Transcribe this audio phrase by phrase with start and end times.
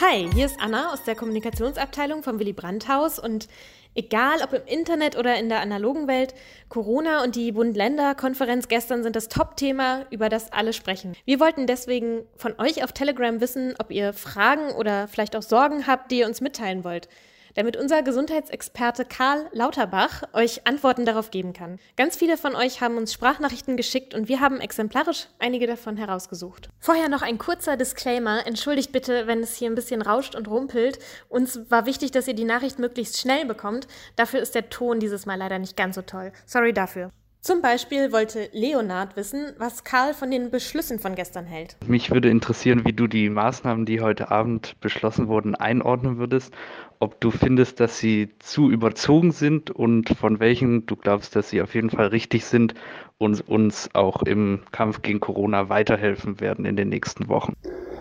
[0.00, 3.48] Hi, hier ist Anna aus der Kommunikationsabteilung vom Willy Brandt Haus und
[3.94, 6.34] egal ob im Internet oder in der analogen Welt,
[6.68, 11.16] Corona und die Bund-Länder-Konferenz gestern sind das Top-Thema, über das alle sprechen.
[11.24, 15.86] Wir wollten deswegen von euch auf Telegram wissen, ob ihr Fragen oder vielleicht auch Sorgen
[15.86, 17.08] habt, die ihr uns mitteilen wollt
[17.54, 21.78] damit unser Gesundheitsexperte Karl Lauterbach euch Antworten darauf geben kann.
[21.96, 26.68] Ganz viele von euch haben uns Sprachnachrichten geschickt und wir haben exemplarisch einige davon herausgesucht.
[26.78, 28.46] Vorher noch ein kurzer Disclaimer.
[28.46, 30.98] Entschuldigt bitte, wenn es hier ein bisschen rauscht und rumpelt.
[31.28, 33.86] Uns war wichtig, dass ihr die Nachricht möglichst schnell bekommt.
[34.16, 36.32] Dafür ist der Ton dieses Mal leider nicht ganz so toll.
[36.46, 37.10] Sorry dafür.
[37.44, 41.76] Zum Beispiel wollte Leonard wissen, was Karl von den Beschlüssen von gestern hält.
[41.88, 46.54] Mich würde interessieren, wie du die Maßnahmen, die heute Abend beschlossen wurden, einordnen würdest.
[47.00, 51.60] Ob du findest, dass sie zu überzogen sind und von welchen du glaubst, dass sie
[51.60, 52.74] auf jeden Fall richtig sind
[53.18, 57.54] und uns auch im Kampf gegen Corona weiterhelfen werden in den nächsten Wochen.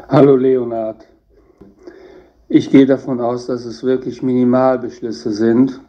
[0.07, 1.07] Hallo Leonard.
[2.47, 5.81] Ich gehe davon aus, dass es wirklich Minimalbeschlüsse sind.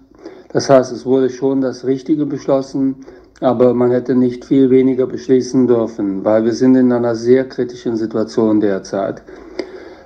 [0.54, 3.04] Das heißt, es wurde schon das Richtige beschlossen
[3.42, 7.96] aber man hätte nicht viel weniger beschließen dürfen, weil wir sind in einer sehr kritischen
[7.96, 9.22] Situation derzeit.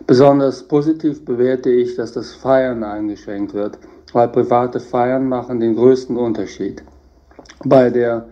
[0.06, 3.78] Besonders positiv bewerte ich, dass das Feiern eingeschränkt wird,
[4.12, 6.82] weil private Feiern machen den größten Unterschied.
[7.64, 8.28] Bei der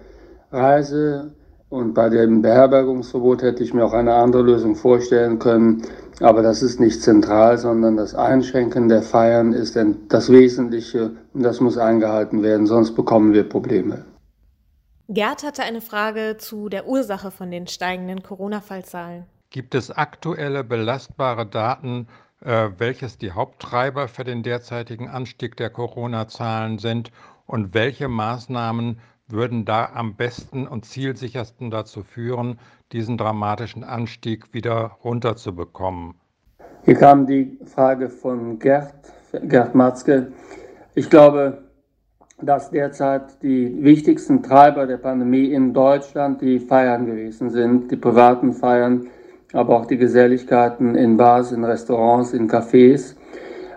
[0.51, 1.33] Reise
[1.69, 5.83] und bei dem Beherbergungsverbot hätte ich mir auch eine andere Lösung vorstellen können,
[6.21, 9.77] aber das ist nicht zentral, sondern das Einschränken der Feiern ist
[10.09, 14.05] das Wesentliche und das muss eingehalten werden, sonst bekommen wir Probleme.
[15.11, 19.25] Gerd hatte eine Frage zu der Ursache von den steigenden Corona-Fallzahlen.
[19.51, 22.09] Gibt es aktuelle belastbare Daten,
[22.41, 27.13] äh, welches die Haupttreiber für den derzeitigen Anstieg der Corona-Zahlen sind
[27.47, 32.59] und welche Maßnahmen würden da am besten und zielsichersten dazu führen,
[32.93, 36.15] diesen dramatischen Anstieg wieder runterzubekommen?
[36.85, 38.95] Hier kam die Frage von Gerd,
[39.33, 40.33] Gerd Matzke.
[40.95, 41.64] Ich glaube,
[42.47, 48.53] dass derzeit die wichtigsten Treiber der Pandemie in Deutschland die Feiern gewesen sind, die privaten
[48.53, 49.07] Feiern,
[49.53, 53.15] aber auch die Geselligkeiten in Bars, in Restaurants, in Cafés.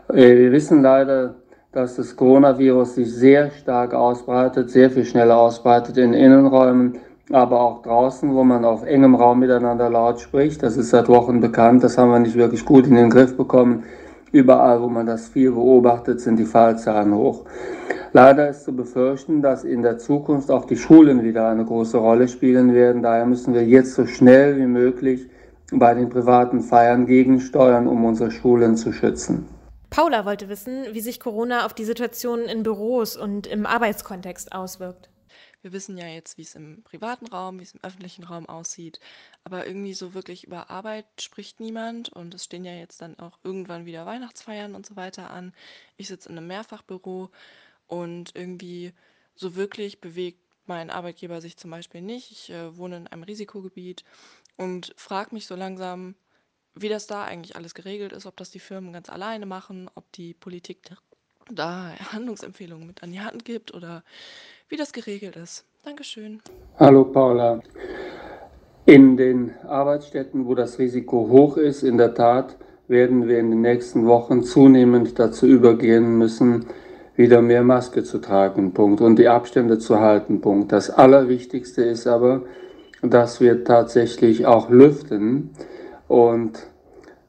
[0.09, 1.35] Äh, wir wissen leider,
[1.71, 6.97] dass das Coronavirus sich sehr stark ausbreitet, sehr viel schneller ausbreitet in Innenräumen,
[7.31, 10.63] aber auch draußen, wo man auf engem Raum miteinander laut spricht.
[10.63, 13.83] Das ist seit Wochen bekannt, das haben wir nicht wirklich gut in den Griff bekommen.
[14.31, 17.45] Überall, wo man das viel beobachtet, sind die Fallzahlen hoch.
[18.13, 22.27] Leider ist zu befürchten, dass in der Zukunft auch die Schulen wieder eine große Rolle
[22.27, 23.03] spielen werden.
[23.03, 25.29] Daher müssen wir jetzt so schnell wie möglich
[25.71, 29.47] bei den privaten Feiern gegensteuern, um unsere Schulen zu schützen.
[29.89, 35.09] Paula wollte wissen, wie sich Corona auf die Situation in Büros und im Arbeitskontext auswirkt.
[35.67, 39.01] Wir wissen ja jetzt, wie es im privaten Raum, wie es im öffentlichen Raum aussieht,
[39.43, 43.37] aber irgendwie so wirklich über Arbeit spricht niemand und es stehen ja jetzt dann auch
[43.43, 45.53] irgendwann wieder Weihnachtsfeiern und so weiter an.
[45.97, 47.31] Ich sitze in einem Mehrfachbüro
[47.85, 48.93] und irgendwie
[49.35, 52.31] so wirklich bewegt mein Arbeitgeber sich zum Beispiel nicht.
[52.31, 54.05] Ich äh, wohne in einem Risikogebiet
[54.55, 56.15] und frage mich so langsam,
[56.75, 60.09] wie das da eigentlich alles geregelt ist, ob das die Firmen ganz alleine machen, ob
[60.13, 60.83] die Politik
[61.51, 64.03] da Handlungsempfehlungen mit an die Hand gibt oder
[64.69, 65.65] wie das geregelt ist.
[65.85, 66.41] Dankeschön.
[66.79, 67.61] Hallo Paula.
[68.85, 72.55] In den Arbeitsstätten, wo das Risiko hoch ist, in der Tat
[72.87, 76.65] werden wir in den nächsten Wochen zunehmend dazu übergehen müssen,
[77.15, 80.71] wieder mehr Maske zu tragen, Punkt, und die Abstände zu halten, Punkt.
[80.71, 82.43] Das Allerwichtigste ist aber,
[83.01, 85.49] dass wir tatsächlich auch lüften
[86.07, 86.59] und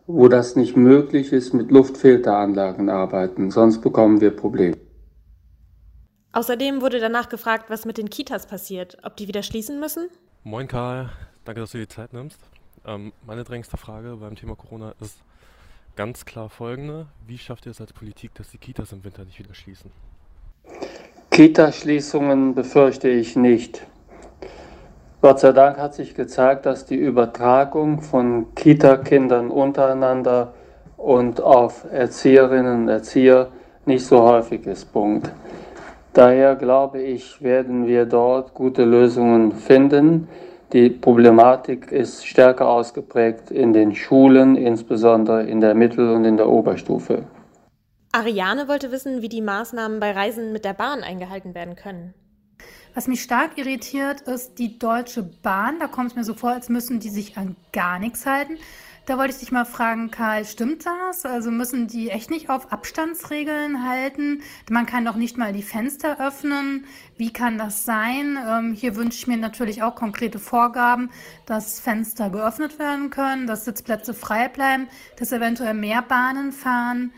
[0.08, 4.76] wo das nicht möglich ist, mit Luftfilteranlagen arbeiten, sonst bekommen wir Probleme.
[6.32, 10.08] Außerdem wurde danach gefragt, was mit den Kitas passiert, ob die wieder schließen müssen.
[10.44, 11.10] Moin Karl,
[11.44, 12.40] danke, dass du die Zeit nimmst.
[12.86, 15.18] Ähm, meine dringendste Frage beim Thema Corona ist,
[15.94, 17.06] ganz klar folgende.
[17.26, 19.90] Wie schafft ihr es als Politik, dass die Kitas im Winter nicht wieder schließen?
[21.30, 23.86] Kita-Schließungen befürchte ich nicht.
[25.20, 30.54] Gott sei Dank hat sich gezeigt, dass die Übertragung von Kita-Kindern untereinander
[30.96, 33.48] und auf Erzieherinnen und Erzieher
[33.84, 34.92] nicht so häufig ist.
[34.92, 35.30] Punkt.
[36.12, 40.28] Daher glaube ich, werden wir dort gute Lösungen finden.
[40.72, 46.48] Die Problematik ist stärker ausgeprägt in den Schulen, insbesondere in der Mittel- und in der
[46.48, 47.24] Oberstufe.
[48.12, 52.14] Ariane wollte wissen, wie die Maßnahmen bei Reisen mit der Bahn eingehalten werden können.
[52.94, 55.78] Was mich stark irritiert, ist die Deutsche Bahn.
[55.78, 58.58] Da kommt es mir so vor, als müssen die sich an gar nichts halten.
[59.08, 61.24] Da wollte ich dich mal fragen, Karl, stimmt das?
[61.24, 64.42] Also müssen die echt nicht auf Abstandsregeln halten?
[64.68, 66.84] Man kann doch nicht mal die Fenster öffnen.
[67.16, 68.36] Wie kann das sein?
[68.46, 71.08] Ähm, hier wünsche ich mir natürlich auch konkrete Vorgaben,
[71.46, 77.12] dass Fenster geöffnet werden können, dass Sitzplätze frei bleiben, dass eventuell mehr Bahnen fahren.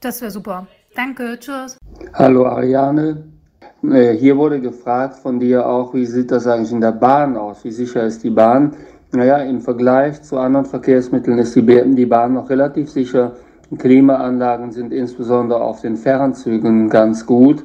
[0.00, 0.66] Das wäre super.
[0.96, 1.78] Danke, tschüss.
[2.14, 3.35] Hallo Ariane.
[3.82, 7.64] Äh, hier wurde gefragt von dir auch, wie sieht das eigentlich in der Bahn aus?
[7.64, 8.72] Wie sicher ist die Bahn?
[9.12, 13.32] Naja, im Vergleich zu anderen Verkehrsmitteln ist die, die Bahn noch relativ sicher.
[13.76, 17.64] Klimaanlagen sind insbesondere auf den Fernzügen ganz gut.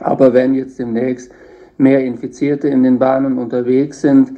[0.00, 1.32] Aber wenn jetzt demnächst
[1.76, 4.32] mehr Infizierte in den Bahnen unterwegs sind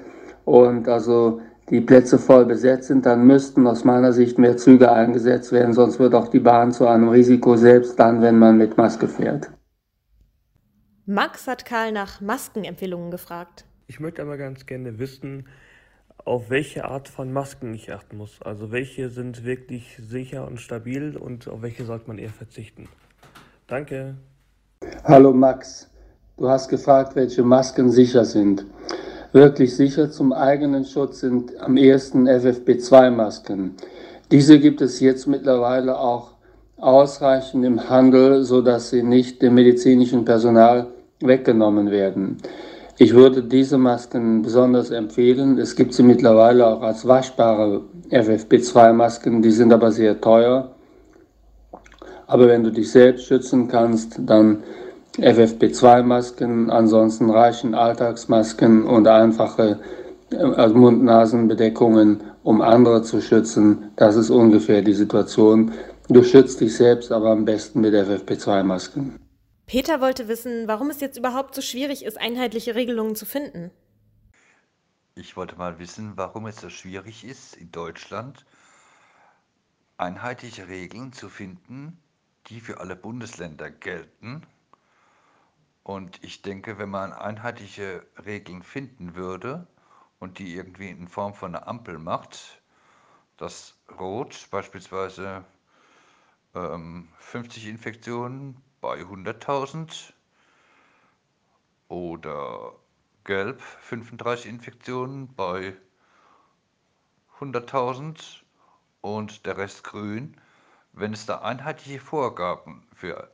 [0.44, 5.52] und also die Plätze voll besetzt sind, dann müssten aus meiner Sicht mehr Züge eingesetzt
[5.52, 9.06] werden, sonst wird auch die Bahn zu einem Risiko, selbst dann, wenn man mit Maske
[9.06, 9.50] fährt.
[11.10, 13.64] Max hat Karl nach Maskenempfehlungen gefragt.
[13.88, 15.48] Ich möchte aber ganz gerne wissen,
[16.24, 18.40] auf welche Art von Masken ich achten muss.
[18.42, 22.88] Also welche sind wirklich sicher und stabil und auf welche sollte man eher verzichten.
[23.66, 24.14] Danke.
[25.02, 25.90] Hallo Max,
[26.36, 28.64] du hast gefragt, welche Masken sicher sind.
[29.32, 33.74] Wirklich sicher zum eigenen Schutz sind am ehesten FFP2-Masken.
[34.30, 36.36] Diese gibt es jetzt mittlerweile auch
[36.76, 40.86] ausreichend im Handel, sodass sie nicht dem medizinischen Personal
[41.20, 42.38] weggenommen werden.
[42.99, 45.58] Ich würde diese Masken besonders empfehlen.
[45.58, 50.70] Es gibt sie mittlerweile auch als waschbare FFP2-Masken, die sind aber sehr teuer.
[52.26, 54.62] Aber wenn du dich selbst schützen kannst, dann
[55.19, 59.78] FFP2-Masken, ansonsten reichen Alltagsmasken und einfache
[60.31, 63.90] äh, Mund-Nasen-Bedeckungen, um andere zu schützen.
[63.96, 65.73] Das ist ungefähr die Situation.
[66.08, 69.19] Du schützt dich selbst aber am besten mit FFP2-Masken.
[69.70, 73.70] Peter wollte wissen, warum es jetzt überhaupt so schwierig ist, einheitliche Regelungen zu finden.
[75.14, 78.44] Ich wollte mal wissen, warum es so schwierig ist, in Deutschland
[79.96, 82.02] einheitliche Regeln zu finden,
[82.49, 84.44] die für alle Bundesländer gelten.
[85.84, 89.69] Und ich denke, wenn man einheitliche Regeln finden würde
[90.19, 92.61] und die irgendwie in Form von einer Ampel macht,
[93.37, 95.44] dass Rot beispielsweise
[96.56, 100.12] ähm, 50 Infektionen bei 100.000
[101.88, 102.72] oder
[103.24, 105.76] gelb 35 Infektionen bei
[107.38, 108.42] 100.000
[109.00, 110.36] und der Rest grün.
[110.92, 113.30] Wenn es da einheitliche Vorgaben für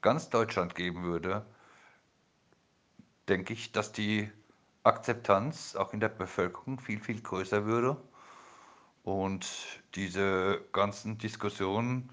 [0.00, 1.44] ganz Deutschland geben würde,
[3.28, 4.30] denke ich, dass die
[4.84, 7.96] Akzeptanz auch in der Bevölkerung viel, viel größer würde
[9.04, 9.46] und
[9.94, 12.10] diese ganzen Diskussionen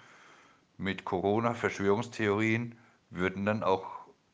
[0.79, 2.75] mit Corona-Verschwörungstheorien
[3.11, 3.83] würden dann auch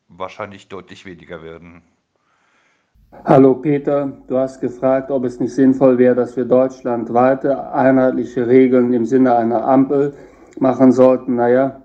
[0.07, 1.81] wahrscheinlich deutlich weniger werden.
[3.24, 8.94] Hallo Peter, du hast gefragt, ob es nicht sinnvoll wäre, dass wir deutschlandweite einheitliche Regeln
[8.94, 10.13] im Sinne einer Ampel
[10.59, 11.36] machen sollten.
[11.36, 11.81] Naja,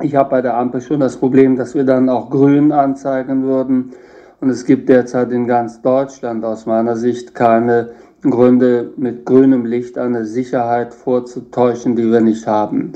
[0.00, 3.94] ich habe bei der Ampel schon das Problem, dass wir dann auch grün anzeigen würden.
[4.40, 9.96] Und es gibt derzeit in ganz Deutschland aus meiner Sicht keine Gründe, mit grünem Licht
[9.96, 12.92] eine Sicherheit vorzutäuschen, die wir nicht haben.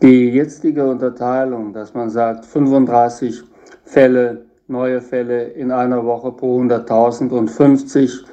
[0.00, 3.42] Die jetzige Unterteilung, dass man sagt 35
[3.82, 8.24] Fälle, neue Fälle in einer Woche pro 100.000 und 50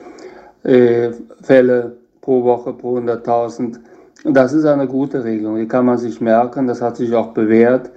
[0.64, 1.10] äh,
[1.42, 3.80] Fälle pro Woche pro 100.000,
[4.26, 5.58] das ist eine gute Regelung.
[5.58, 7.90] Die kann man sich merken, das hat sich auch bewährt.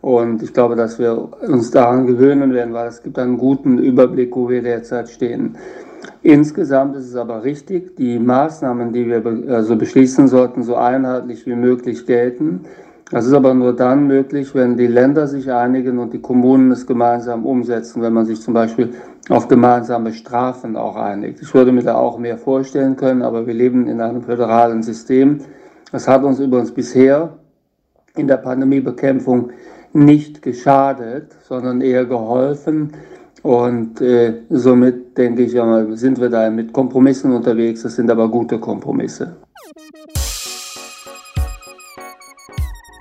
[0.00, 4.34] Und ich glaube, dass wir uns daran gewöhnen werden, weil es gibt einen guten Überblick,
[4.34, 5.56] wo wir derzeit stehen.
[6.22, 9.22] Insgesamt ist es aber richtig, die Maßnahmen, die wir
[9.54, 12.64] also beschließen sollten, so einheitlich wie möglich gelten.
[13.14, 16.84] Das ist aber nur dann möglich, wenn die Länder sich einigen und die Kommunen es
[16.84, 18.92] gemeinsam umsetzen, wenn man sich zum Beispiel
[19.28, 21.40] auf gemeinsame Strafen auch einigt.
[21.40, 25.38] Ich würde mir da auch mehr vorstellen können, aber wir leben in einem föderalen System.
[25.92, 27.34] Das hat uns übrigens bisher
[28.16, 29.50] in der Pandemiebekämpfung
[29.92, 32.94] nicht geschadet, sondern eher geholfen.
[33.44, 37.82] Und äh, somit denke ich, sind wir da mit Kompromissen unterwegs.
[37.82, 39.36] Das sind aber gute Kompromisse.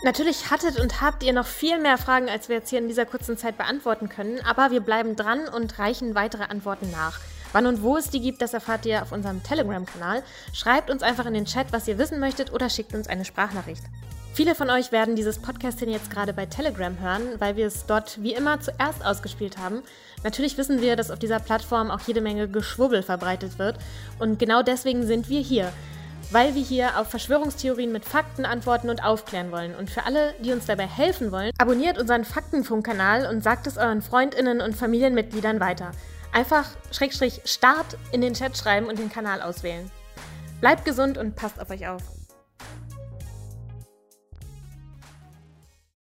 [0.04, 3.06] Natürlich hattet und habt ihr noch viel mehr Fragen, als wir jetzt hier in dieser
[3.06, 7.22] kurzen Zeit beantworten können, aber wir bleiben dran und reichen weitere Antworten nach.
[7.54, 10.22] Wann und wo es die gibt, das erfahrt ihr auf unserem Telegram-Kanal.
[10.52, 13.84] Schreibt uns einfach in den Chat, was ihr wissen möchtet oder schickt uns eine Sprachnachricht.
[14.34, 18.22] Viele von euch werden dieses Podcasting jetzt gerade bei Telegram hören, weil wir es dort
[18.22, 19.84] wie immer zuerst ausgespielt haben.
[20.26, 23.78] Natürlich wissen wir, dass auf dieser Plattform auch jede Menge Geschwubbel verbreitet wird
[24.20, 25.72] und genau deswegen sind wir hier.
[26.32, 29.76] Weil wir hier auf Verschwörungstheorien mit Fakten antworten und aufklären wollen.
[29.76, 34.02] Und für alle, die uns dabei helfen wollen, abonniert unseren Faktenfunk-Kanal und sagt es euren
[34.02, 35.92] Freundinnen und Familienmitgliedern weiter.
[36.32, 39.92] Einfach Schrägstrich Start in den Chat schreiben und den Kanal auswählen.
[40.62, 42.02] Bleibt gesund und passt auf euch auf.